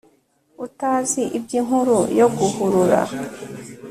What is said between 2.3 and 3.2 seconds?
guhurura